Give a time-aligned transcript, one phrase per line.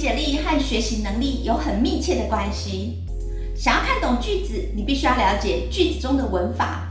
[0.00, 3.04] 解力和学习能力有很密切的关系。
[3.54, 6.90] 想要看懂句子，你必须要了解句子中的文法，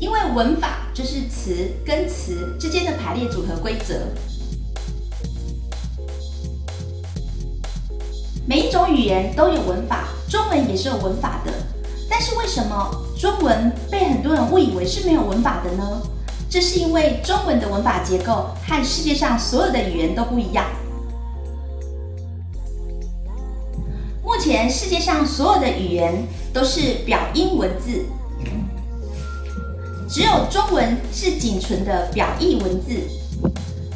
[0.00, 3.94] 因为文法就是词跟词之间的排列组合规则。
[8.44, 11.52] 每一种语言都有文法，中文也是有文法的。
[12.10, 16.02] 但是为什么中文被很多人误以为是没有文法的呢？
[16.50, 20.64] 这是因为中文的文法结构和世界上所有的语言都不一样。
[24.28, 26.12] 目前世界上所有的语言
[26.52, 28.04] 都是表音文字，
[30.06, 32.90] 只有中文是仅存的表意文字。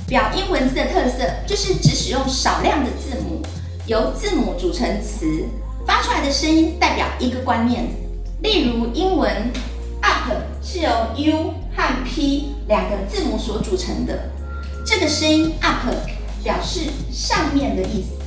[0.09, 3.43] 表音文字的特色就是只使用少量的字母，
[3.87, 5.45] 由字母组成词，
[5.87, 7.85] 发出来的声音代表一个观念。
[8.43, 9.31] 例如英文
[10.01, 14.31] up 是由 u 和 p 两个字母所组成的，
[14.87, 15.95] 这个声音 up
[16.43, 18.23] 表示上面的意思。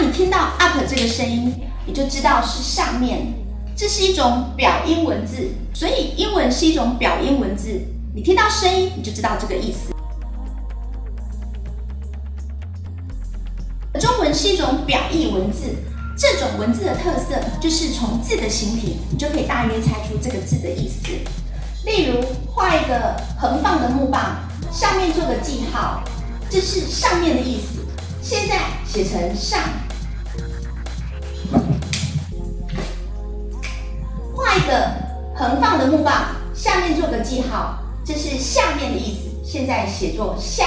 [0.00, 1.52] 你听到 up 这个声音，
[1.84, 3.34] 你就知道是上面，
[3.74, 7.80] 这是一种表音文字，所以英文是一种表音文字。
[8.14, 9.92] 你听到声音，你就知道这个意思。
[13.98, 15.74] 中文是一种表意文字。
[16.16, 21.06] 这种文字的特色就是从字的形体，你就可以大约猜出这个字的意思。
[21.84, 22.20] 例如，
[22.52, 24.36] 画一个横放的木棒，
[24.72, 26.02] 上面做个记号，
[26.50, 27.84] 这是上面的意思。
[28.22, 29.60] 现在写成上。
[34.58, 34.92] 一个
[35.36, 39.28] 横放的木棒，下面做个记号，这是下面的意思。
[39.44, 40.64] 现在写作下。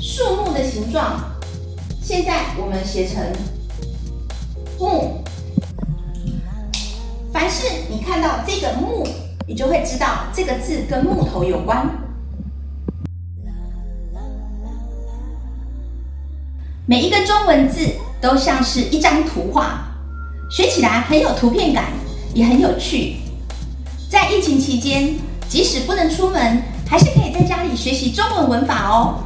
[0.00, 1.20] 树木的形状，
[2.02, 3.24] 现在我们写成
[4.80, 5.22] 木。
[7.32, 9.06] 凡是你看到这个木，
[9.46, 11.88] 你就会知道这个字跟木头有关。
[16.84, 17.88] 每一个中文字
[18.20, 19.84] 都像是一张图画，
[20.50, 21.84] 学起来很有图片感，
[22.34, 23.18] 也很有趣。
[24.10, 25.14] 在疫情期间，
[25.48, 29.22] 即使不能出门，还是可以在家里学习中文文法哦。